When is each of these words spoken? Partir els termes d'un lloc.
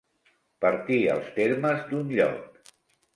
Partir 0.63 0.97
els 1.15 1.27
termes 1.35 1.83
d'un 1.91 2.09
lloc. 2.21 2.73